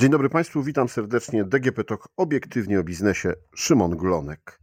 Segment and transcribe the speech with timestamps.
[0.00, 1.44] Dzień dobry Państwu, witam serdecznie.
[1.44, 3.34] DGP Talk obiektywnie o biznesie.
[3.54, 4.60] Szymon Glonek.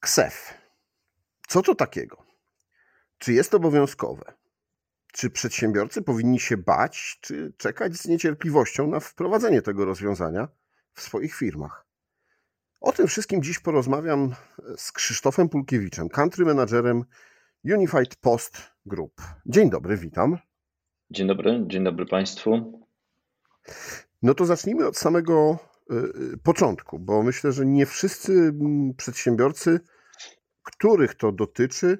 [0.00, 0.54] KSEF.
[1.48, 2.24] Co to takiego?
[3.18, 4.34] Czy jest obowiązkowe?
[5.12, 10.48] Czy przedsiębiorcy powinni się bać, czy czekać z niecierpliwością na wprowadzenie tego rozwiązania
[10.92, 11.86] w swoich firmach?
[12.80, 14.34] O tym wszystkim dziś porozmawiam
[14.76, 17.04] z Krzysztofem Pulkiewiczem, country managerem
[17.64, 19.22] Unified Post Group.
[19.46, 20.38] Dzień dobry, witam.
[21.10, 22.78] Dzień dobry, dzień dobry Państwu.
[24.22, 25.58] No to zacznijmy od samego
[25.90, 29.80] y, y, początku, bo myślę, że nie wszyscy mm, przedsiębiorcy,
[30.62, 31.98] których to dotyczy,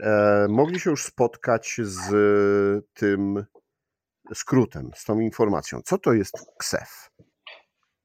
[0.00, 2.10] e, mogli się już spotkać z
[2.94, 3.44] tym
[4.34, 5.80] skrótem, z tą informacją.
[5.84, 7.10] Co to jest KSEF?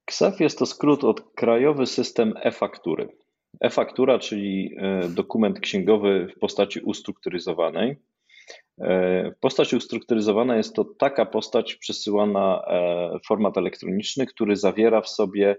[0.06, 3.10] KSEF jest to skrót od Krajowy System e-Faktury.
[3.62, 8.02] E-Faktura, czyli e, dokument księgowy w postaci ustrukturyzowanej.
[8.82, 15.10] E, postać ustrukturyzowana jest to taka postać przesyłana e, w format elektroniczny, który zawiera w
[15.10, 15.56] sobie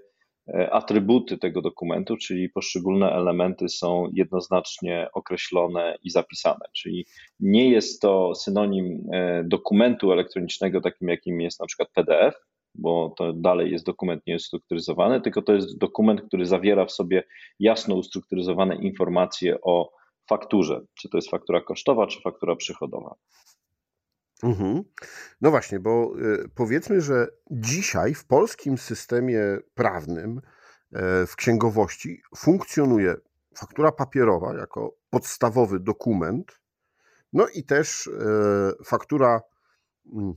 [0.49, 6.65] e, atrybuty tego dokumentu, czyli poszczególne elementy są jednoznacznie określone i zapisane.
[6.73, 7.07] Czyli
[7.41, 9.11] nie jest to synonim
[9.45, 12.35] dokumentu elektronicznego, takim jakim jest na przykład PDF,
[12.75, 17.25] bo to dalej jest dokument nieustrukturyzowany, tylko to jest dokument, który zawiera w sobie
[17.61, 19.96] jasno ustrukturyzowane informacje o
[20.29, 20.81] fakturze.
[20.95, 23.15] Czy to jest faktura kosztowa, czy faktura przychodowa.
[24.43, 24.83] Mhm.
[25.41, 29.41] No właśnie, bo y, powiedzmy, że dzisiaj w polskim systemie
[29.75, 30.41] prawnym,
[30.93, 33.17] e, w księgowości funkcjonuje
[33.57, 36.61] faktura papierowa jako podstawowy dokument,
[37.33, 39.41] no i też e, faktura,
[40.13, 40.35] mm,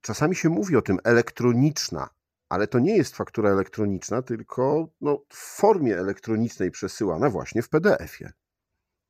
[0.00, 2.08] czasami się mówi o tym elektroniczna,
[2.48, 8.32] ale to nie jest faktura elektroniczna, tylko no, w formie elektronicznej przesyłana właśnie w PDF-ie.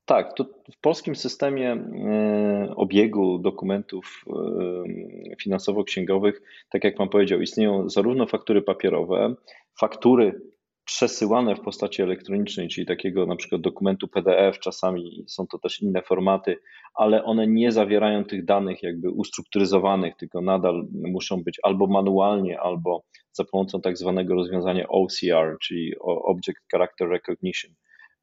[0.06, 7.88] Tak, to w polskim systemie e, obiegu dokumentów e, finansowo-księgowych, tak jak Pan powiedział, istnieją
[7.88, 9.34] zarówno faktury papierowe,
[9.80, 10.40] faktury
[10.84, 16.02] przesyłane w postaci elektronicznej, czyli takiego na przykład dokumentu PDF, czasami są to też inne
[16.02, 16.56] formaty,
[16.94, 23.04] ale one nie zawierają tych danych jakby ustrukturyzowanych, tylko nadal muszą być albo manualnie, albo
[23.32, 27.74] za pomocą tak zwanego rozwiązania OCR, czyli Object Character Recognition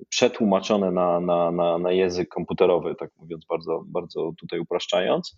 [0.09, 5.37] przetłumaczone na, na, na, na język komputerowy, tak mówiąc bardzo, bardzo tutaj upraszczając.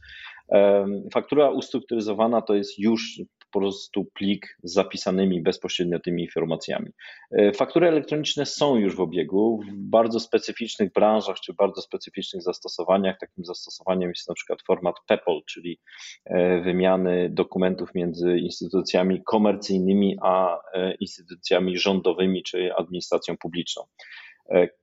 [1.14, 3.22] Faktura ustrukturyzowana to jest już
[3.54, 6.90] po prostu plik z zapisanymi bezpośrednio tymi informacjami.
[7.32, 13.18] E, faktury elektroniczne są już w obiegu w bardzo specyficznych branżach czy bardzo specyficznych zastosowaniach.
[13.20, 15.80] Takim zastosowaniem jest na przykład format PEPOL, czyli
[16.26, 23.84] e, wymiany dokumentów między instytucjami komercyjnymi a e, instytucjami rządowymi czy administracją publiczną.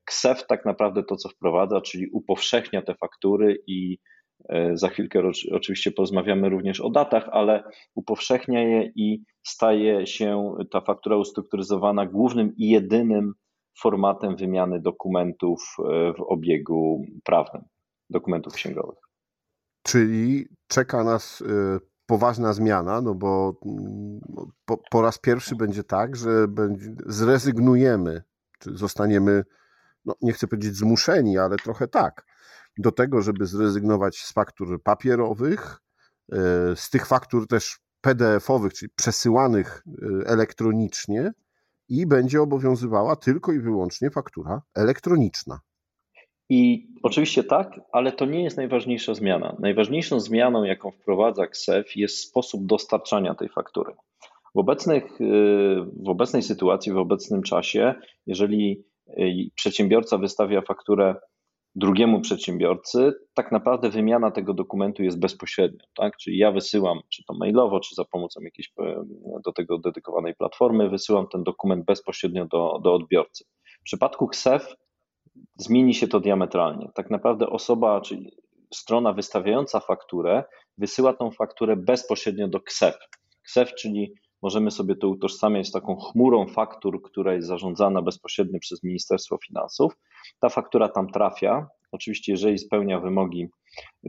[0.05, 3.99] KSEF tak naprawdę to, co wprowadza, czyli upowszechnia te faktury i
[4.49, 5.23] e, za chwilkę
[5.53, 7.63] oczywiście porozmawiamy również o datach, ale
[7.95, 13.33] upowszechnia je i staje się ta faktura ustrukturyzowana głównym i jedynym
[13.81, 17.63] formatem wymiany dokumentów e, w obiegu prawnym,
[18.11, 18.99] dokumentów księgowych.
[19.83, 24.21] Czyli czeka nas e, poważna zmiana, no bo mm,
[24.65, 26.47] po, po raz pierwszy będzie tak, że
[27.07, 28.23] zrezygnujemy
[28.65, 29.45] zostaniemy,
[30.05, 32.27] no nie chcę powiedzieć zmuszeni, ale trochę tak,
[32.79, 35.81] do tego, żeby zrezygnować z faktur papierowych,
[36.33, 36.37] e,
[36.77, 41.33] z tych faktur też PDF-owych, czyli przesyłanych e, elektronicznie
[41.89, 45.61] i będzie obowiązywała tylko i wyłącznie faktura elektroniczna.
[46.49, 49.57] I oczywiście tak, ale to nie jest najważniejsza zmiana.
[49.59, 53.93] Najważniejszą zmianą, jaką wprowadza KSEF, jest sposób dostarczania tej faktury.
[54.55, 57.95] W, obecnych, y, w obecnej sytuacji, w obecnym czasie,
[58.27, 61.15] jeżeli y, przedsiębiorca wystawia fakturę
[61.75, 65.85] drugiemu przedsiębiorcy, tak naprawdę wymiana tego dokumentu jest bezpośrednia.
[65.97, 66.17] Tak?
[66.17, 69.03] Czyli ja wysyłam, czy to mailowo, czy za pomocą jakiejś e,
[69.45, 73.45] do tego dedykowanej platformy, wysyłam ten dokument bezpośrednio do, do odbiorcy.
[73.81, 74.75] W przypadku KSEF
[75.57, 76.91] zmieni się to diametralnie.
[76.95, 78.33] Tak naprawdę osoba, czyli
[78.75, 80.45] strona wystawiająca fakturę,
[80.79, 82.99] wysyła tą fakturę bezpośrednio do KSEF.
[83.43, 88.83] KSEF, czyli możemy sobie to utożsamiać z taką chmurą faktur, która jest zarządzana bezpośrednio przez
[88.83, 89.97] Ministerstwo Finansów.
[90.41, 91.67] Ta faktura tam trafia.
[91.93, 93.49] Oczywiście, jeżeli spełnia wymogi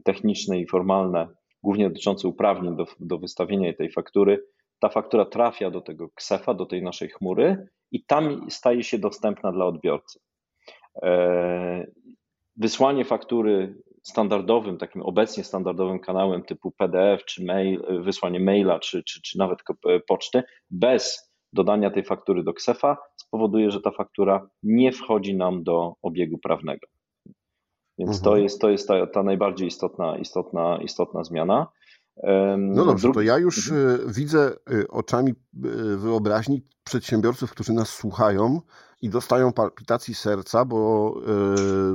[0.04, 1.28] techniczne i formalne,
[1.64, 4.44] głównie dotyczące uprawnień do, do wystawienia tej faktury,
[4.80, 9.52] ta faktura trafia do tego ksefa, do tej naszej chmury i tam staje się dostępna
[9.52, 10.20] dla odbiorcy.
[11.04, 11.88] E,
[12.58, 19.22] wysłanie faktury standardowym, takim obecnie standardowym kanałem typu PDF, czy mail, wysłanie maila, czy, czy,
[19.22, 19.60] czy nawet
[20.08, 25.96] poczty, bez dodania tej faktury do KSEFA spowoduje, że ta faktura nie wchodzi nam do
[26.02, 26.88] obiegu prawnego.
[27.98, 28.24] Więc mhm.
[28.24, 31.68] to jest, to jest ta, ta najbardziej istotna, istotna, istotna zmiana.
[32.58, 34.14] No dobrze, to ja już mhm.
[34.14, 34.56] widzę
[34.90, 35.34] oczami
[35.98, 38.62] wyobraźni przedsiębiorców, którzy nas słuchają
[39.02, 41.14] i dostają palpitacji serca, bo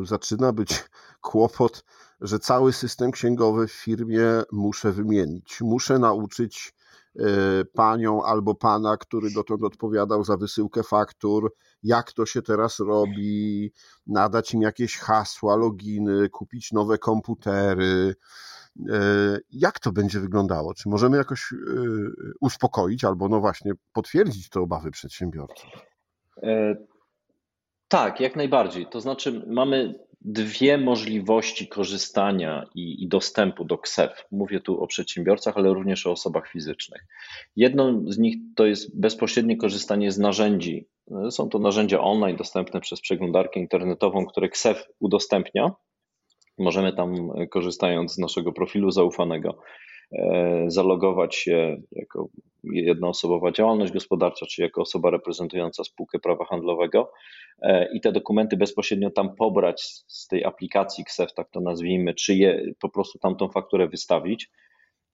[0.05, 0.85] zaczyna być
[1.21, 1.85] kłopot,
[2.21, 5.61] że cały system księgowy w firmie muszę wymienić.
[5.61, 6.75] Muszę nauczyć
[7.75, 13.73] panią albo pana, który dotąd odpowiadał za wysyłkę faktur, jak to się teraz robi,
[14.07, 18.15] nadać im jakieś hasła, loginy, kupić nowe komputery.
[18.93, 20.75] E, jak to będzie wyglądało?
[20.75, 21.57] Czy możemy jakoś e,
[22.41, 25.71] uspokoić albo, no właśnie, potwierdzić te obawy przedsiębiorców?
[27.89, 28.87] Tak, jak najbardziej.
[28.87, 34.25] To znaczy, mamy dwie możliwości korzystania i, i, dostępu do KSEF.
[34.31, 37.07] Mówię tu o przedsiębiorcach, ale również o osobach fizycznych.
[37.57, 40.89] Jedną z nich to jest bezpośrednie korzystanie z narzędzi.
[41.31, 45.71] Są to narzędzia online dostępne przez przeglądarkę internetową, które KSEF udostępnia.
[46.59, 49.59] Możemy tam, korzystając z naszego profilu zaufanego,
[50.13, 52.29] e, zalogować się jako
[52.65, 57.13] jednoosobowa działalność gospodarcza, czy jako osoba reprezentująca spółkę prawa handlowego
[57.63, 62.35] e, i te dokumenty bezpośrednio tam pobrać z tej aplikacji KSEF, tak to nazwijmy, czy
[62.35, 64.51] je po prostu tam tą fakturę wystawić.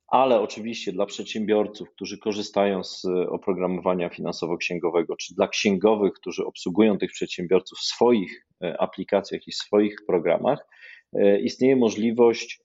[0.08, 7.12] Ale oczywiście dla przedsiębiorców, którzy korzystają z oprogramowania finansowo-księgowego, czy dla księgowych, którzy obsługują tych
[7.12, 10.81] przedsiębiorców w swoich e, aplikacjach i swoich programach, e,
[11.42, 12.60] istnieje możliwość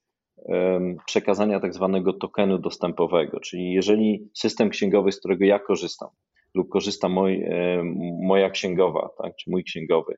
[1.05, 6.09] przekazania tak zwanego tokenu dostępowego, czyli jeżeli system księgowy, z którego ja korzystam,
[6.55, 7.49] lub korzysta moj,
[8.21, 10.17] moja księgowa, tak, czy mój księgowy,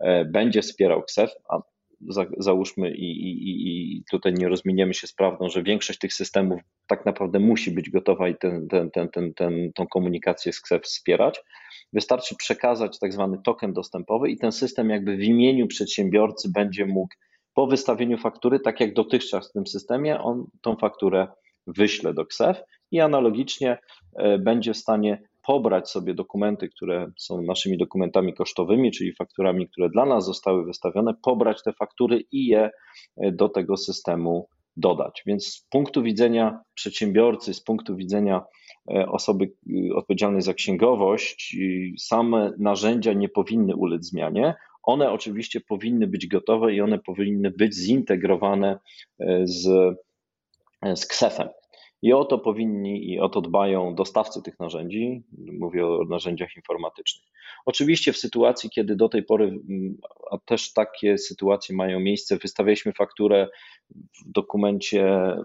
[0.00, 1.62] e, będzie wspierał KSEF, a
[2.08, 6.60] za, załóżmy i, i, i tutaj nie rozminiemy się z prawdą, że większość tych systemów
[6.86, 10.82] tak naprawdę musi być gotowa i ten, ten, ten, ten, ten, tą komunikację z KSEF
[10.82, 11.40] wspierać.
[11.92, 17.14] Wystarczy przekazać tak zwany token dostępowy i ten system jakby w imieniu przedsiębiorcy będzie mógł
[17.60, 21.28] po wystawieniu faktury, tak jak dotychczas w tym systemie, on tą fakturę
[21.66, 23.78] wyśle do KSEF i analogicznie
[24.16, 29.88] e, będzie w stanie pobrać sobie dokumenty, które są naszymi dokumentami kosztowymi, czyli fakturami, które
[29.88, 32.70] dla nas zostały wystawione, pobrać te faktury i je
[33.16, 35.22] e, do tego systemu dodać.
[35.26, 38.42] Więc z punktu widzenia przedsiębiorcy, z punktu widzenia
[38.94, 39.52] e, osoby
[39.94, 41.56] odpowiedzialnej za księgowość,
[41.98, 44.54] same narzędzia nie powinny ulec zmianie.
[44.82, 48.78] One oczywiście powinny być gotowe i one powinny być zintegrowane
[49.20, 49.66] e, z,
[50.82, 51.48] e, z KSEF-em.
[52.02, 55.22] I o to powinni i o to dbają dostawcy tych narzędzi,
[55.58, 57.28] mówię o narzędziach informatycznych.
[57.66, 59.60] Oczywiście w sytuacji, kiedy do tej pory,
[60.30, 63.48] a też takie sytuacje mają miejsce, wystawialiśmy fakturę
[63.90, 65.36] w dokumencie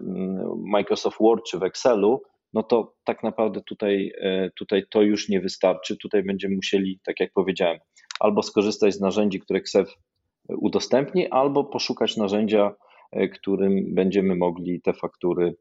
[0.56, 2.22] Microsoft Word czy w Excelu,
[2.52, 5.96] no to tak naprawdę tutaj, e, tutaj to już nie wystarczy.
[5.96, 7.78] Tutaj będziemy musieli, tak jak powiedziałem,
[8.20, 9.94] albo skorzystać z narzędzi, które KSEF
[10.48, 12.74] udostępni, albo poszukać narzędzia,
[13.12, 15.56] e, którym będziemy mogli te faktury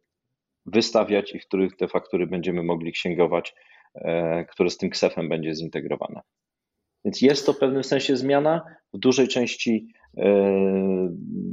[0.66, 3.56] wystawiać i w których te faktury będziemy mogli księgować,
[3.96, 6.22] e, które z tym KSEF-em będzie zintegrowane.
[7.06, 8.62] Więc jest to w pewnym sensie zmiana.
[8.94, 9.88] W dużej części,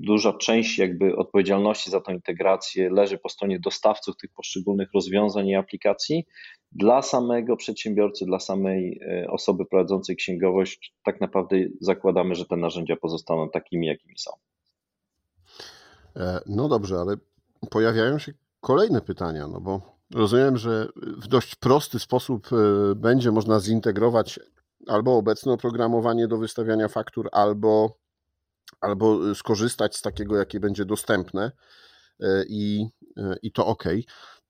[0.02, 5.54] duża część jakby odpowiedzialności za tę integrację leży po stronie dostawców tych poszczególnych rozwiązań i
[5.54, 6.26] aplikacji.
[6.72, 12.96] Dla samego przedsiębiorcy, dla samej e, osoby prowadzącej księgowość, tak naprawdę zakładamy, że te narzędzia
[12.96, 14.30] pozostaną takimi, jakimi są.
[16.16, 17.16] E, no dobrze, ale
[17.70, 19.80] pojawiają się kolejne pytania, no bo
[20.14, 22.48] rozumiem, że w dość prosty sposób
[22.96, 24.40] będzie można zintegrować
[24.88, 27.98] albo obecne oprogramowanie do wystawiania faktur, albo,
[28.82, 31.52] albo skorzystać z takiego, jakie będzie dostępne
[32.20, 32.86] e, i,
[33.16, 33.84] e, i to ok.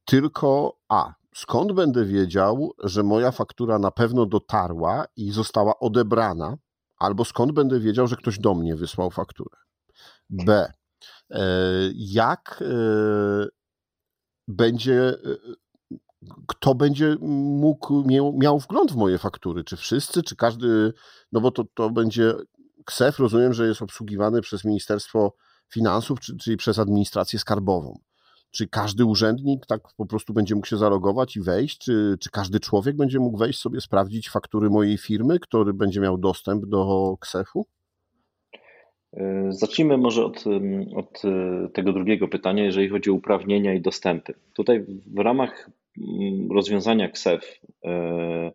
[0.05, 6.57] Tylko a, skąd będę wiedział, że moja faktura na pewno dotarła i została odebrana,
[6.97, 9.57] albo skąd będę wiedział, że ktoś do mnie wysłał fakturę?
[10.31, 10.73] B.
[11.31, 11.41] E,
[11.95, 12.65] jak
[14.49, 15.15] będzie
[16.47, 19.65] kto będzie mógł, miał, miał wgląd w moje faktury?
[19.65, 20.93] Czy wszyscy, czy każdy?
[21.33, 22.35] No bo to, to będzie
[22.85, 25.33] KSEF, rozumiem, że jest obsługiwany przez Ministerstwo
[25.69, 27.99] Finansów, czyli przez administrację skarbową.
[28.51, 31.79] Czy każdy urzędnik tak po prostu będzie mógł się zalogować i wejść?
[31.79, 36.19] Czy, czy każdy człowiek będzie mógł wejść sobie, sprawdzić faktury mojej firmy, który będzie miał
[36.19, 37.67] dostęp do KSEF-u?
[39.17, 40.45] E, zacznijmy może od,
[40.97, 44.35] od e, tego drugiego pytania, jeżeli chodzi o uprawnienia i dostępy.
[44.55, 45.71] Tutaj w ramach
[46.51, 48.53] rozwiązania KSEF, e,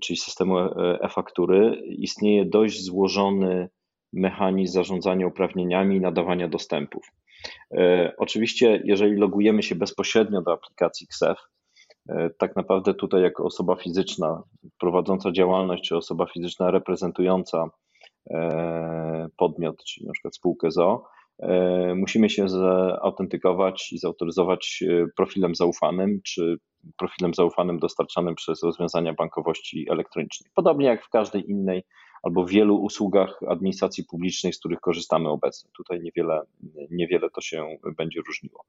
[0.00, 3.68] czyli systemu e, e-faktury, istnieje dość złożony
[4.12, 7.06] mechanizm zarządzania uprawnieniami i nadawania dostępów.
[7.74, 11.38] E, oczywiście, jeżeli logujemy się bezpośrednio do aplikacji KSEF,
[12.38, 14.42] tak naprawdę tutaj jako osoba fizyczna
[14.78, 17.70] prowadząca działalność, czy osoba fizyczna reprezentująca
[19.36, 21.04] podmiot, czyli na przykład spółkę ZO,
[21.94, 24.84] musimy się zautentykować i zautoryzować
[25.16, 26.56] profilem zaufanym, czy
[26.98, 30.50] profilem zaufanym dostarczanym przez rozwiązania bankowości elektronicznej.
[30.54, 31.84] Podobnie jak w każdej innej
[32.22, 35.70] albo wielu usługach administracji publicznej, z których korzystamy obecnie.
[35.76, 36.40] Tutaj niewiele,
[36.90, 38.64] niewiele to się będzie różniło.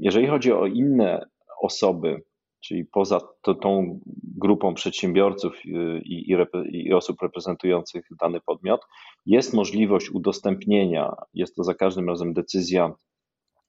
[0.00, 1.26] Jeżeli chodzi o inne
[1.62, 2.22] osoby,
[2.60, 4.00] czyli poza to, tą
[4.38, 5.70] grupą przedsiębiorców i,
[6.04, 6.36] i,
[6.72, 8.80] i, osób reprezentujących dany podmiot,
[9.26, 12.94] jest możliwość udostępnienia, jest to za każdym razem decyzja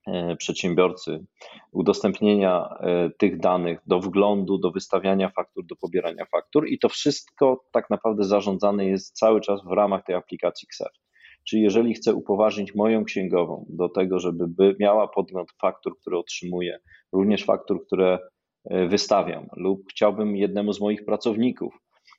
[0.08, 1.25] e, przedsiębiorcy,
[1.72, 7.63] udostępnienia e, tych danych do wglądu, do wystawiania faktur, do pobierania faktur i to wszystko
[7.72, 10.93] tak naprawdę zarządzane jest cały czas w ramach tej aplikacji XEF.
[11.48, 16.79] Czyli jeżeli chcę upoważnić moją księgową do tego, żeby miała podgląd faktur, które otrzymuje,
[17.12, 18.19] również faktur, które
[18.66, 21.74] wystawiam, lub chciałbym jednemu z moich pracowników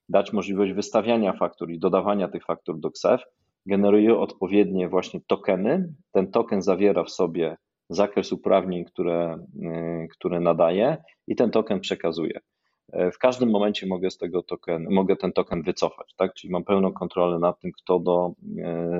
[0.08, 3.22] dać możliwość wystawiania faktur i dodawania tych faktur do KSEF,
[3.66, 5.94] generuję odpowiednie właśnie tokeny.
[6.12, 7.56] Ten token zawiera w sobie
[7.88, 12.40] zakres uprawnień, które, e, które nadaje i ten token przekazuje.
[12.92, 16.34] E, w każdym momencie mogę z tego token, mogę ten token wycofać, tak?
[16.34, 18.90] Czyli mam pełną kontrolę nad tym, kto do e,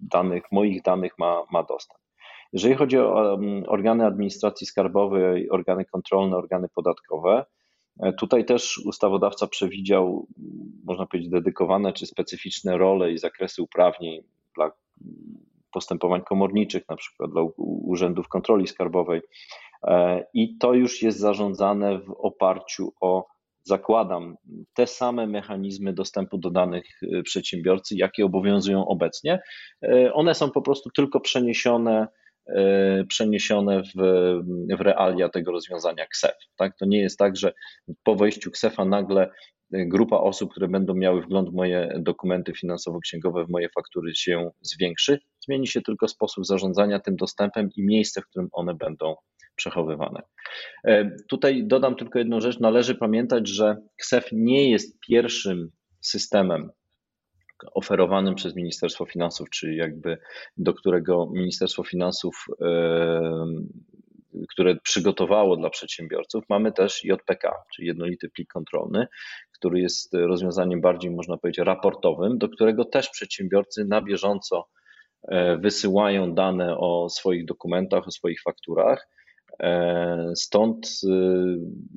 [0.00, 2.00] danych, moich danych ma, ma dostęp.
[2.54, 7.44] Jeżeli chodzi o organy administracji skarbowej, organy kontrolne, organy podatkowe,
[8.02, 10.26] e, tutaj też ustawodawca przewidział,
[10.84, 14.22] można powiedzieć, dedykowane czy specyficzne role i zakresy uprawnień
[14.56, 14.70] dla
[15.72, 17.42] postępowań komorniczych, na przykład dla
[17.86, 19.20] urzędów kontroli skarbowej.
[20.34, 23.26] I to już jest zarządzane w oparciu o
[23.64, 24.36] zakładam,
[24.74, 29.40] te same mechanizmy dostępu do danych y, przedsiębiorcy, jakie obowiązują obecnie.
[29.84, 32.08] Y, one są po prostu tylko przeniesione,
[33.08, 34.02] przeniesione w,
[34.78, 36.34] w realia tego rozwiązania KSEF.
[36.56, 36.76] Tak?
[36.76, 37.52] To nie jest tak, że
[38.02, 39.30] po wejściu KSEFa nagle
[39.70, 45.20] grupa osób, które będą miały wgląd w moje dokumenty finansowo-księgowe, w moje faktury się zwiększy.
[45.40, 49.14] Zmieni się tylko sposób zarządzania tym dostępem i miejsce, w którym one będą
[49.56, 50.22] przechowywane.
[50.84, 52.60] E, tutaj dodam tylko jedną rzecz.
[52.60, 55.70] Należy pamiętać, że KSEF nie jest pierwszym
[56.00, 56.70] systemem
[57.74, 60.18] oferowanym przez Ministerstwo Finansów, czy jakby
[60.56, 62.46] do którego Ministerstwo Finansów,
[64.48, 69.06] które przygotowało dla przedsiębiorców, mamy też JPK, czyli jednolity plik kontrolny,
[69.52, 74.68] który jest rozwiązaniem bardziej, można powiedzieć, raportowym, do którego też przedsiębiorcy na bieżąco
[75.28, 79.08] e, wysyłają dane o swoich dokumentach, o swoich fakturach
[80.34, 81.08] stąd y,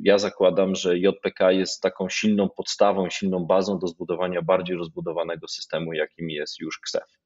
[0.02, 5.94] ja zakładam, że JPK jest taką silną podstawą, silną bazą do zbudowania bardziej rozbudowanego systemu,
[5.94, 7.18] jakim jest już KSEF.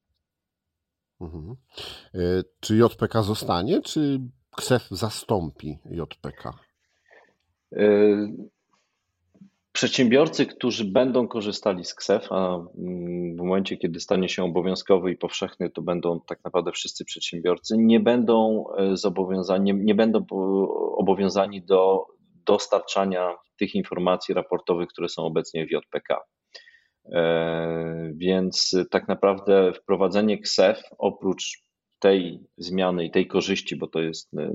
[1.20, 1.56] Mhm.
[2.14, 2.18] E,
[2.60, 4.20] czy JPK zostanie, czy
[4.56, 6.52] KSEF zastąpi JPK?
[9.72, 15.12] E, Przedsiębiorcy, którzy będą korzystali z KSEF, a mm, w momencie, kiedy stanie się obowiązkowy
[15.12, 20.26] i powszechny, to będą tak naprawdę wszyscy przedsiębiorcy, nie będą e, zobowiązani, nie będą
[20.96, 22.06] obowiązani do
[22.46, 26.20] dostarczania tych informacji raportowych, które są obecnie w JPK.
[27.12, 31.62] E, więc tak naprawdę wprowadzenie KSEF oprócz
[31.98, 34.50] tej zmiany i tej korzyści, bo to jest e,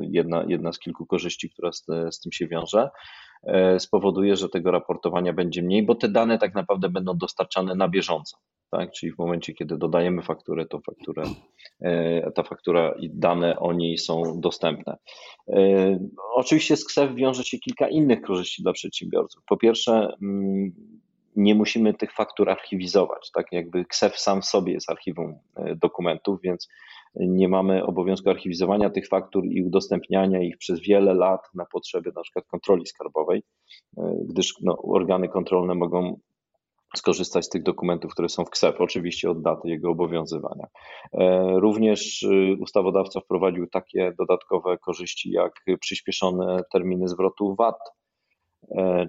[0.00, 3.33] jedna, jedna z kilku korzyści, która z, z tym się wiąże, E,
[3.78, 8.36] spowoduje, że tego raportowania będzie mniej, bo te dane tak naprawdę będą dostarczane na bieżąco.
[8.70, 8.92] Tak?
[8.92, 11.22] Czyli w momencie, kiedy dodajemy fakturę, to fakturę,
[11.80, 14.96] e, ta faktura i dane o niej są dostępne.
[15.48, 15.98] E,
[16.34, 19.42] oczywiście z KSEF wiąże się kilka innych korzyści dla przedsiębiorców.
[19.46, 20.72] Po pierwsze, mm,
[21.36, 23.30] nie musimy tych faktur archiwizować.
[23.34, 25.38] Tak jakby KSEF sam w sobie jest archiwum
[25.76, 26.68] dokumentów, więc
[27.16, 32.22] nie mamy obowiązku archiwizowania tych faktur i udostępniania ich przez wiele lat na potrzeby na
[32.22, 33.42] przykład kontroli skarbowej,
[33.98, 36.20] e, gdyż no, organy kontrolne mogą
[36.96, 40.66] skorzystać z tych dokumentów, które są w KSEP, oczywiście od daty jego obowiązywania.
[41.12, 47.78] E, również e, ustawodawca wprowadził takie dodatkowe korzyści jak przyspieszone terminy zwrotu VAT,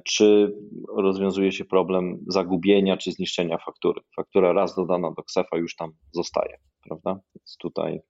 [0.06, 0.56] czy
[0.98, 4.02] rozwiązuje się problem zagubienia czy zniszczenia faktury.
[4.16, 7.20] Faktura raz dodana do KSEFa już tam zostaje prawda?
[7.36, 8.02] Więc tutaj,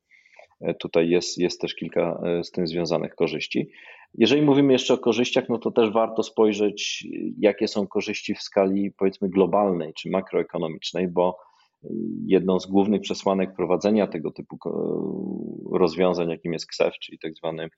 [0.62, 3.70] e, tutaj jest, jest też kilka e, z tym związanych korzyści.
[4.14, 8.92] Jeżeli mówimy jeszcze o korzyściach, no to też warto spojrzeć, jakie są korzyści w skali
[8.92, 11.38] powiedzmy globalnej czy makroekonomicznej, bo
[12.26, 14.58] jedną z głównych przesłanek prowadzenia tego typu
[15.72, 17.70] rozwiązań, jakim jest KSEF, czyli tak zwany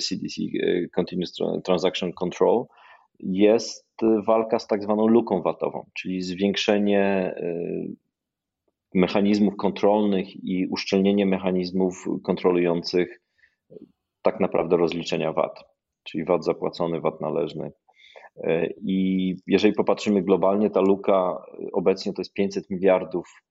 [0.00, 1.34] CDC e, Continuous
[1.64, 2.64] Transaction Control,
[3.20, 3.94] jest
[4.26, 7.34] walka z tak zwaną luką VAT-ową, czyli zwiększenie
[8.94, 13.20] mechanizmów kontrolnych i uszczelnienie mechanizmów kontrolujących
[14.22, 15.64] tak naprawdę rozliczenia VAT,
[16.02, 17.72] czyli VAT zapłacony, VAT należny.
[18.82, 23.42] I jeżeli popatrzymy globalnie, ta luka obecnie to jest 500 miliardów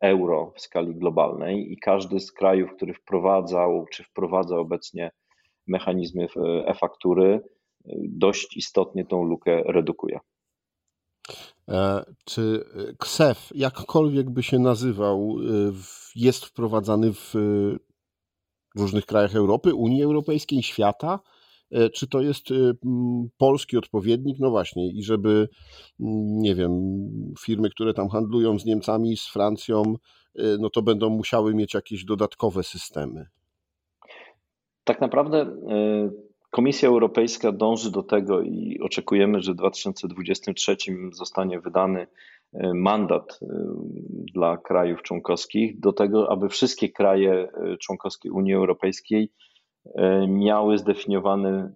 [0.00, 5.10] euro w skali globalnej i każdy z krajów, który wprowadzał czy wprowadza obecnie
[5.66, 6.26] mechanizmy
[6.66, 7.40] e-faktury,
[8.08, 10.20] dość istotnie tą lukę redukuje.
[11.68, 12.64] E, czy
[12.98, 15.36] KSEF, jakkolwiek by się nazywał,
[16.16, 17.34] jest wprowadzany w
[18.76, 21.20] różnych krajach Europy, Unii Europejskiej, świata?
[21.70, 22.44] E, czy to jest
[23.36, 24.36] polski odpowiednik?
[24.40, 25.48] No właśnie, i żeby,
[25.98, 26.72] nie wiem,
[27.40, 29.82] firmy, które tam handlują z Niemcami, z Francją,
[30.58, 33.26] no to będą musiały mieć jakieś dodatkowe systemy.
[34.84, 35.56] Tak naprawdę
[36.52, 40.76] Komisja Europejska dąży do tego i oczekujemy, że w 2023
[41.12, 42.06] zostanie wydany
[42.74, 43.40] mandat
[44.34, 47.48] dla krajów członkowskich do tego, aby wszystkie kraje
[47.80, 49.28] członkowskie Unii Europejskiej
[49.94, 51.72] E, miały zdefiniowaną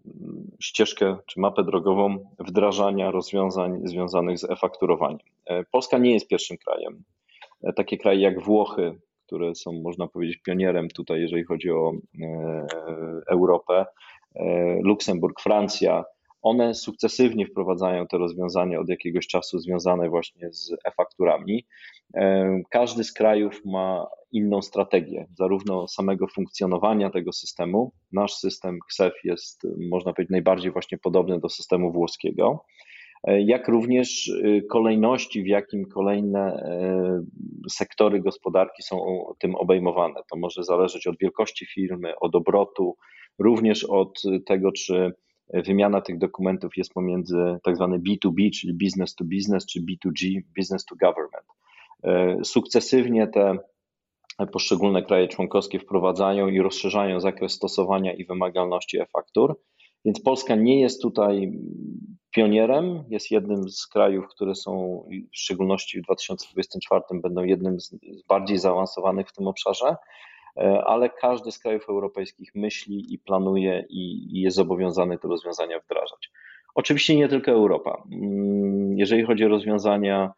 [0.61, 5.19] ścieżkę czy mapę drogową wdrażania rozwiązań związanych z e-fakturowaniem.
[5.47, 7.05] E, Polska nie jest pierwszym krajem.
[7.63, 11.93] E, takie kraje jak Włochy, które są, można powiedzieć, pionierem tutaj, jeżeli chodzi o
[13.27, 13.87] Europę,
[14.83, 16.05] Luksemburg, Francja,
[16.43, 21.67] one sukcesywnie wprowadzają te rozwiązania od jakiegoś czasu związane właśnie z e-fakturami.
[22.71, 27.93] Każdy z krajów ma inną strategię, zarówno samego funkcjonowania tego systemu.
[28.13, 32.65] Nasz system KSEF jest, można powiedzieć, najbardziej właśnie podobny do systemu włoskiego,
[33.27, 37.25] jak również y, kolejności, w jakim kolejne e,
[37.71, 40.21] sektory gospodarki są tym obejmowane.
[40.31, 42.97] To może zależeć od wielkości firmy, od obrotu,
[43.39, 45.13] również od tego, czy
[45.53, 50.85] wymiana tych dokumentów jest pomiędzy tak zwany B2B, czyli business to business, czy B2G, business
[50.85, 51.47] to government.
[52.03, 53.59] E, sukcesywnie te
[54.53, 59.61] poszczególne kraje członkowskie wprowadzają i rozszerzają zakres stosowania i wymagalności e-faktur.
[60.05, 61.53] Więc Polska nie jest tutaj
[62.37, 67.95] pionierem, jest jednym z krajów, które są w szczególności w 2024 będą jednym z
[68.29, 69.97] bardziej zaawansowanych w tym obszarze,
[70.57, 76.31] e, ale każdy z krajów europejskich myśli i planuje i jest zobowiązany te rozwiązania wdrażać.
[76.75, 78.03] Oczywiście nie tylko Europa.
[78.13, 80.33] Mm, jeżeli chodzi o rozwiązania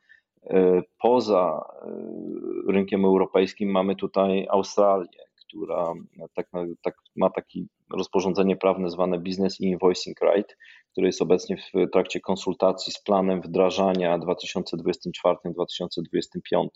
[0.50, 5.92] E, poza e, rynkiem europejskim mamy tutaj Australię, która
[6.34, 6.48] tak,
[6.82, 7.60] tak, ma takie
[7.92, 10.56] rozporządzenie prawne zwane Business Invoicing Right,
[10.92, 16.68] które jest obecnie w trakcie konsultacji z planem wdrażania 2024-2025.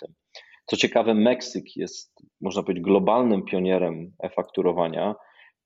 [0.67, 5.15] Co ciekawe, Meksyk jest, można powiedzieć, globalnym pionierem e-fakturowania,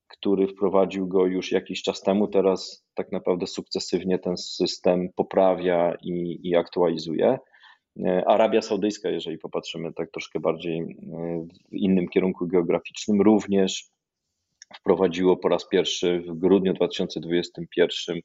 [0.09, 2.29] który wprowadził go już jakiś czas temu.
[2.29, 7.39] Teraz tak naprawdę sukcesywnie ten system poprawia i, i aktualizuje.
[8.05, 10.87] E, Arabia Saudyjska, jeżeli popatrzymy tak troszkę bardziej e,
[11.73, 13.91] w innym kierunku geograficznym, również
[14.75, 18.21] wprowadziło po raz pierwszy w grudniu 2021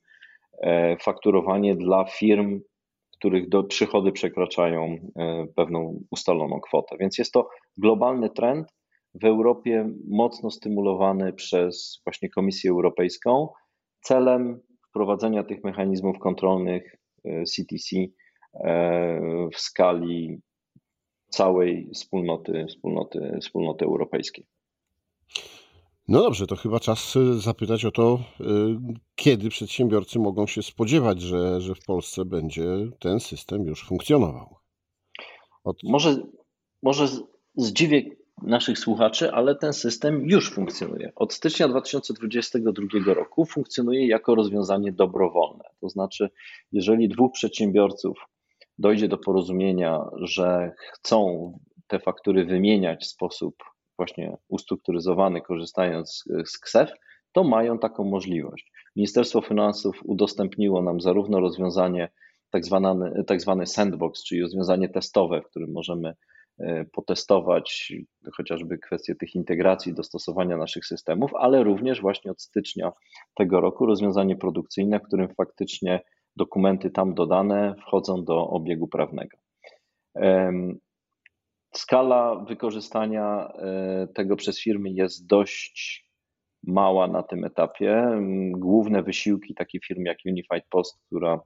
[0.62, 2.62] e, fakturowanie dla firm,
[3.18, 5.12] których do, przychody przekraczają
[5.56, 6.96] pewną ustaloną kwotę.
[7.00, 8.68] Więc jest to globalny trend
[9.14, 13.50] w Europie mocno stymulowany przez właśnie Komisję Europejską
[14.02, 17.96] celem wprowadzenia tych mechanizmów kontrolnych CTC
[18.54, 20.42] E, w skali
[21.30, 24.46] całej wspólnoty, wspólnoty, wspólnoty europejskiej.
[26.12, 28.44] No dobrze, to chyba czas e, zapytać o to, e,
[29.16, 32.64] kiedy przedsiębiorcy mogą się spodziewać, że, że w Polsce będzie
[33.00, 34.56] ten system już funkcjonował.
[35.64, 35.78] Od...
[35.84, 36.16] Może,
[36.84, 37.08] może
[37.56, 38.04] zdziwię
[38.42, 41.12] naszych słuchaczy, ale ten system już funkcjonuje.
[41.16, 45.64] Od stycznia 2022 roku funkcjonuje jako rozwiązanie dobrowolne.
[45.82, 46.30] To znaczy,
[46.72, 48.18] jeżeli dwóch przedsiębiorców
[48.78, 51.52] dojdzie do porozumienia, że chcą
[51.88, 53.56] te faktury wymieniać w sposób
[54.02, 56.92] właśnie ustrukturyzowany, korzystając z KSEF,
[57.32, 58.72] to mają taką możliwość.
[58.96, 62.10] Ministerstwo Finansów udostępniło nam zarówno rozwiązanie
[62.50, 66.14] tak zwane, tak sandbox, czyli rozwiązanie testowe, w którym możemy
[66.60, 67.94] e, potestować
[68.38, 72.92] chociażby kwestie tych integracji, dostosowania naszych systemów, ale również właśnie od stycznia
[73.36, 76.02] tego roku rozwiązanie produkcyjne, w którym faktycznie
[76.36, 79.38] dokumenty tam dodane wchodzą do obiegu prawnego.
[81.76, 86.06] Skala wykorzystania e, tego przez firmy jest dość
[86.64, 88.22] mała na tym etapie.
[88.52, 91.42] Główne wysiłki takiej firmy jak Unified Post, która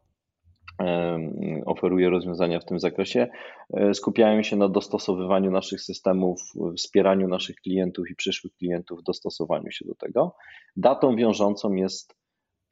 [1.66, 3.28] oferuje rozwiązania w tym zakresie,
[3.74, 6.42] e, skupiają się na dostosowywaniu naszych systemów,
[6.78, 10.36] wspieraniu naszych klientów i przyszłych klientów, dostosowaniu się do tego.
[10.76, 12.16] Datą wiążącą jest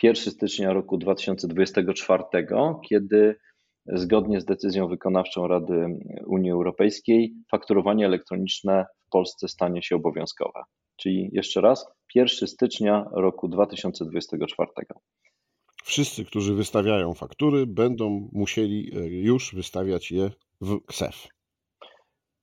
[0.04, 2.24] 1 stycznia roku 2024,
[2.90, 3.36] kiedy
[3.86, 10.64] zgodnie z decyzją wykonawczą Rady Unii Europejskiej fakturowanie elektroniczne w Polsce stanie się obowiązkowe.
[10.96, 14.70] Czyli jeszcze raz, 1 stycznia roku 2024.
[15.84, 20.30] Wszyscy, którzy wystawiają faktury, będą musieli e, już wystawiać je
[20.62, 21.28] w KSEF.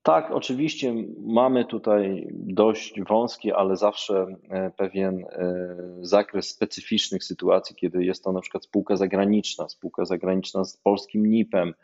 [0.02, 5.66] Tak, oczywiście mamy tutaj dość wąski, ale zawsze e, pewien e,
[6.00, 11.74] zakres specyficznych sytuacji, kiedy jest to na przykład spółka zagraniczna, spółka zagraniczna z polskim NIP-em,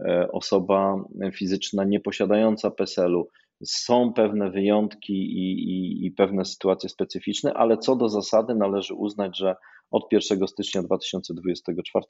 [0.00, 3.28] e, osoba fizyczna nieposiadająca PESEL-u.
[3.64, 9.38] Są pewne wyjątki i, i, i pewne sytuacje specyficzne, ale co do zasady należy uznać,
[9.38, 9.56] że
[9.90, 12.06] od 1 stycznia 2024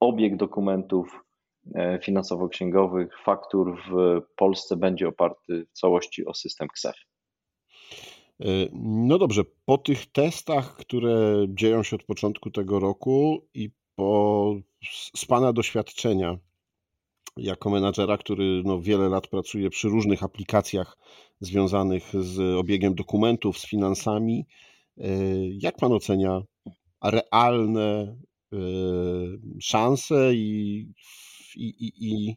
[0.00, 1.25] obieg dokumentów
[2.02, 6.96] finansowo-księgowych, faktur w Polsce będzie oparty w całości o system KSEF.
[8.40, 8.46] E,
[8.82, 14.54] no dobrze, po tych testach, które dzieją się od początku tego roku i po,
[15.16, 16.38] z Pana doświadczenia
[17.36, 20.96] jako menadżera, który no wiele lat pracuje przy różnych aplikacjach
[21.40, 24.46] związanych z obiegiem dokumentów, z finansami,
[24.98, 25.04] e,
[25.48, 26.42] jak Pan ocenia
[27.02, 28.16] realne
[29.60, 30.86] szanse i
[31.56, 32.36] i, i, i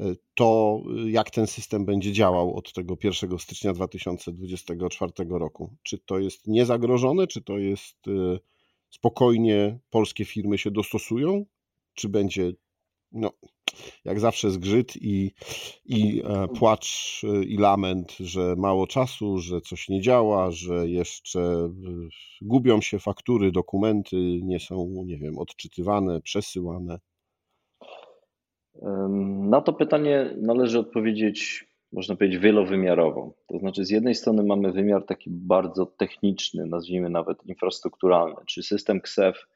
[0.00, 5.76] e, to, jak ten system będzie działał od tego 1 stycznia 2024 roku.
[5.82, 8.38] Czy to jest niezagrożone, czy to jest e,
[8.90, 11.46] spokojnie polskie firmy się dostosują,
[11.94, 12.52] czy będzie
[13.12, 13.30] no,
[14.04, 15.30] jak zawsze zgrzyt i,
[15.84, 21.70] i e, płacz i lament, że mało czasu, że coś nie działa, że jeszcze
[22.42, 26.98] gubią się faktury, dokumenty nie są, nie wiem, odczytywane, przesyłane.
[29.48, 33.34] Na to pytanie należy odpowiedzieć, można powiedzieć, wielowymiarowo.
[33.48, 39.00] To znaczy, z jednej strony mamy wymiar taki bardzo techniczny, nazwijmy nawet infrastrukturalny, czy system
[39.00, 39.46] KSEF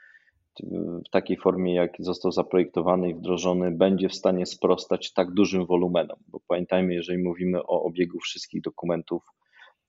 [1.06, 6.18] w takiej formie, jak został zaprojektowany i wdrożony, będzie w stanie sprostać tak dużym wolumenom.
[6.28, 9.22] Bo pamiętajmy, jeżeli mówimy o obiegu wszystkich dokumentów,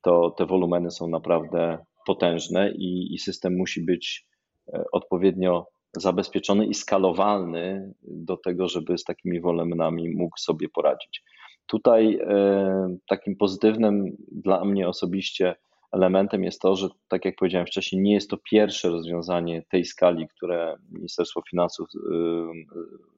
[0.02, 4.28] to te wolumeny są naprawdę potężne i, i system musi być
[4.74, 11.24] e, odpowiednio zabezpieczony i skalowalny do tego, żeby z takimi wolumenami mógł sobie poradzić.
[11.66, 15.56] Tutaj e, takim pozytywnym dla mnie osobiście
[15.92, 20.28] elementem jest to, że tak jak powiedziałem wcześniej, nie jest to pierwsze rozwiązanie tej skali,
[20.28, 22.12] które Ministerstwo Finansów e,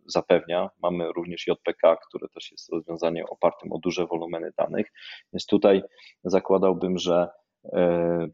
[0.05, 0.69] zapewnia.
[0.81, 4.85] Mamy również JPK, które też jest rozwiązaniem opartym o duże wolumeny danych.
[5.33, 5.81] Więc tutaj
[6.23, 7.29] zakładałbym, że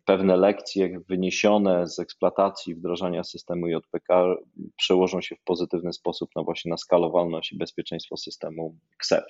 [0.06, 4.36] pewne lekcje wyniesione z eksploatacji wdrażania systemu JPK
[4.78, 9.24] przełożą się w pozytywny sposób na właśnie na skalowalność i bezpieczeństwo systemu KSEF.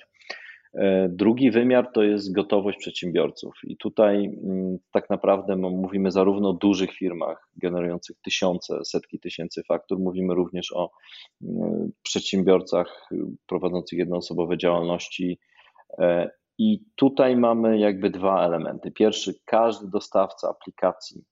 [0.74, 6.52] E, drugi wymiar to jest gotowość przedsiębiorców, i tutaj mm, tak naprawdę mówimy zarówno o
[6.52, 10.90] dużych firmach generujących tysiące, setki tysięcy faktur, mówimy również o
[11.42, 13.08] mm, przedsiębiorcach
[13.46, 15.38] prowadzących jednoosobowe działalności
[15.98, 18.90] e, i tutaj mamy jakby dwa elementy.
[18.90, 21.24] Pierwszy, każdy dostawca aplikacji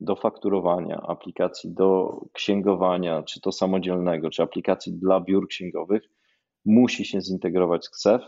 [0.00, 6.02] do fakturowania, aplikacji do księgowania, czy to samodzielnego, czy aplikacji dla biur księgowych,
[6.64, 8.22] musi się zintegrować z KSEF.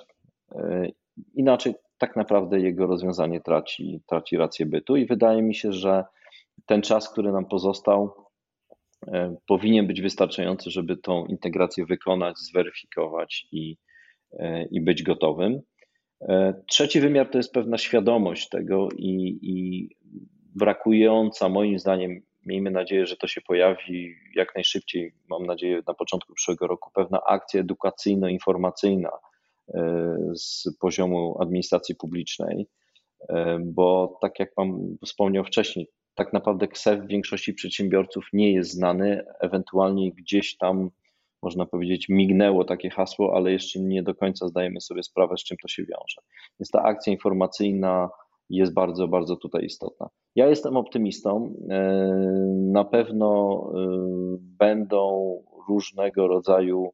[0.53, 0.89] E,
[1.35, 6.05] inaczej tak naprawdę jego rozwiązanie traci, traci rację bytu i wydaje mi się, że
[6.67, 8.15] ten czas, który nam pozostał,
[9.07, 13.77] e, powinien być wystarczający, żeby tą integrację wykonać, zweryfikować i,
[14.33, 15.61] e, i być gotowym.
[16.29, 19.89] E, trzeci wymiar to jest pewna świadomość tego i, i
[20.55, 26.35] brakująca, moim zdaniem, miejmy nadzieję, że to się pojawi jak najszybciej, mam nadzieję na początku
[26.35, 29.11] przyszłego roku, pewna akcja edukacyjno-informacyjna
[29.75, 32.67] e, z poziomu administracji publicznej,
[33.29, 38.71] e, bo tak jak Pan wspomniał wcześniej, tak naprawdę KSEF w większości przedsiębiorców nie jest
[38.71, 40.91] znany, ewentualnie gdzieś tam
[41.43, 45.57] można powiedzieć, mignęło takie hasło, ale jeszcze nie do końca zdajemy sobie sprawę, z czym
[45.63, 46.21] to się wiąże.
[46.61, 48.09] Więc ta akcja informacyjna
[48.51, 50.09] jest bardzo, bardzo tutaj istotna.
[50.37, 51.55] Ja jestem optymistą.
[51.71, 51.79] E,
[52.73, 53.79] na pewno e,
[54.41, 55.37] będą
[55.69, 56.91] różnego rodzaju,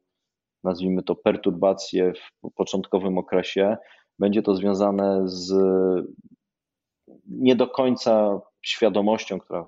[0.63, 3.77] nazwijmy to, perturbacje w początkowym okresie.
[4.19, 5.53] Będzie to związane z
[7.27, 9.65] nie do końca świadomością, która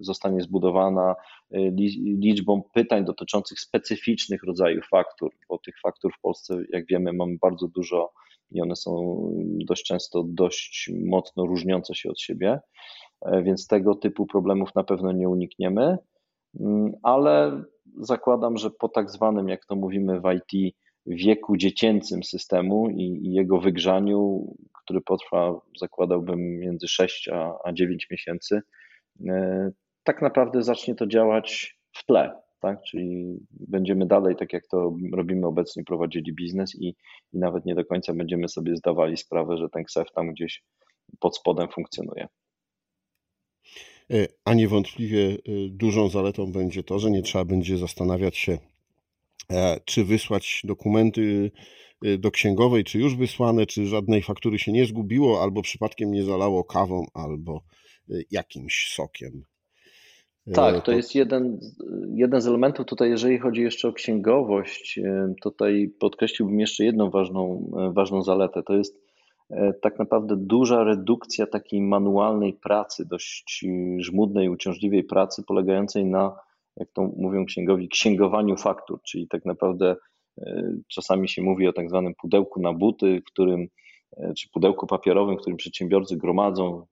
[0.00, 1.14] zostanie zbudowana,
[1.54, 1.72] y,
[2.18, 7.68] liczbą pytań dotyczących specyficznych rodzajów faktur, bo tych faktur w Polsce, jak wiemy, mamy bardzo
[7.68, 8.12] dużo
[8.50, 12.60] i one są dość często dość mocno różniące się od siebie,
[13.20, 15.98] e, więc tego typu problemów na pewno nie unikniemy,
[16.60, 17.62] mm, ale
[17.98, 20.74] zakładam, że po tak zwanym, jak to mówimy w IT,
[21.06, 24.46] wieku dziecięcym systemu i, i jego wygrzaniu,
[24.84, 28.60] który potrwa, zakładałbym, między 6 a, a 9 miesięcy,
[29.28, 29.70] e,
[30.04, 32.40] tak naprawdę zacznie to działać w tle.
[32.60, 32.82] Tak?
[32.82, 36.88] Czyli będziemy dalej, tak jak to robimy obecnie, prowadzili biznes i,
[37.32, 40.62] i nawet nie do końca będziemy sobie zdawali sprawę, że ten KSEF tam gdzieś
[41.20, 42.28] pod spodem funkcjonuje.
[44.10, 45.36] E, a niewątpliwie e,
[45.68, 48.58] dużą zaletą będzie to, że nie trzeba będzie zastanawiać się,
[49.84, 51.50] czy wysłać dokumenty
[52.18, 56.64] do księgowej, czy już wysłane, czy żadnej faktury się nie zgubiło, albo przypadkiem nie zalało
[56.64, 57.60] kawą, albo
[58.30, 59.44] jakimś sokiem.
[60.54, 61.60] Tak, to jest jeden,
[62.14, 65.00] jeden z elementów tutaj, jeżeli chodzi jeszcze o księgowość,
[65.42, 68.62] tutaj podkreśliłbym jeszcze jedną ważną, ważną zaletę.
[68.62, 69.04] To jest
[69.82, 73.64] tak naprawdę duża redukcja takiej manualnej pracy, dość
[73.98, 76.36] żmudnej, uciążliwej pracy, polegającej na,
[76.76, 79.96] jak to mówią księgowi, księgowaniu faktur, czyli tak naprawdę
[80.88, 83.66] czasami się mówi o tak zwanym pudełku na buty, w którym,
[84.38, 86.86] czy pudełku papierowym, w którym przedsiębiorcy gromadzą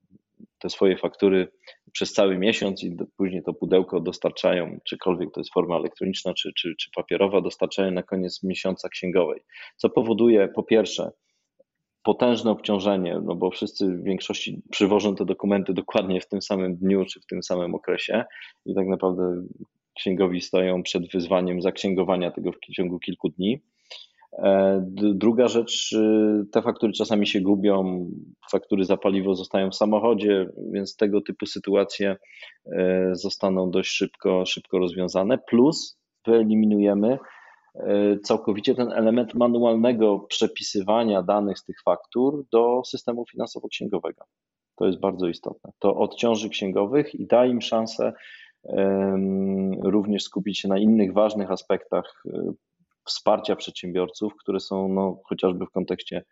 [0.58, 1.48] te swoje faktury
[1.92, 6.74] przez cały miesiąc i później to pudełko dostarczają, czykolwiek to jest forma elektroniczna czy, czy,
[6.78, 9.40] czy papierowa, dostarczają na koniec miesiąca księgowej.
[9.76, 11.10] Co powoduje po pierwsze
[12.02, 17.04] potężne obciążenie, no bo wszyscy w większości przywożą te dokumenty dokładnie w tym samym dniu
[17.04, 18.24] czy w tym samym okresie
[18.66, 19.42] i tak naprawdę
[19.94, 23.62] księgowi stoją przed wyzwaniem zaksięgowania tego w ciągu kilku dni.
[24.38, 24.80] E,
[25.14, 28.06] druga rzecz, y, te faktury czasami się gubią,
[28.50, 32.16] faktury za paliwo zostają w samochodzie, więc tego typu sytuacje
[32.66, 35.38] e, zostaną dość szybko, szybko rozwiązane.
[35.38, 37.18] Plus wyeliminujemy
[37.74, 44.24] e, całkowicie ten element manualnego przepisywania danych z tych faktur do systemu finansowo-księgowego.
[44.76, 45.70] To jest bardzo istotne.
[45.78, 48.12] To odciąży księgowych i da im szansę
[49.82, 52.24] również skupić się na innych ważnych aspektach
[53.04, 56.24] wsparcia przedsiębiorców, które są no, chociażby w kontekście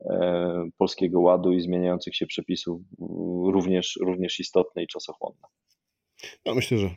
[0.00, 2.80] e, Polskiego Ładu i zmieniających się przepisów
[3.52, 5.48] również, również istotne i czasochłonne.
[6.46, 6.90] No, myślę, że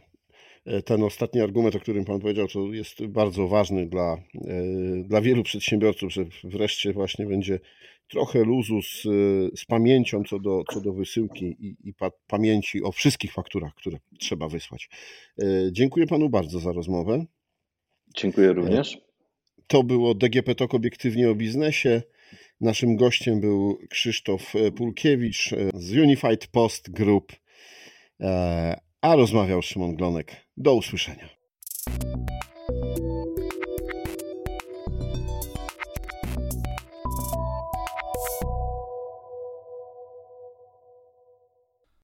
[0.66, 4.64] e, ten ostatni argument, o którym Pan powiedział, to jest bardzo ważny dla, e,
[5.04, 7.60] dla wielu przedsiębiorców, że wreszcie właśnie będzie
[8.10, 9.02] trochę luzu z,
[9.60, 13.98] z pamięcią co do, co do wysyłki i, i pa, pamięci o wszystkich fakturach, które
[14.20, 14.90] trzeba wysłać.
[15.72, 17.26] Dziękuję Panu bardzo za rozmowę.
[18.18, 18.98] Dziękuję również.
[19.68, 22.02] To było DGP Tok obiektywnie o biznesie.
[22.62, 27.34] Naszym gościem był Krzysztof e, Pulkiewicz e, z Unified Post Group,
[28.22, 30.36] e, a rozmawiał Szymon Glonek.
[30.58, 31.30] Do usłyszenia.